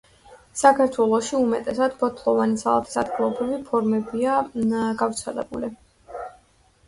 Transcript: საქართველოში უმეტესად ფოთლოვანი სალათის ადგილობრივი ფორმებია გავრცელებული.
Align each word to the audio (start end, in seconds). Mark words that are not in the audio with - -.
საქართველოში 0.59 1.35
უმეტესად 1.39 1.97
ფოთლოვანი 1.99 2.57
სალათის 2.63 2.97
ადგილობრივი 3.03 3.59
ფორმებია 3.67 4.39
გავრცელებული. 5.03 5.69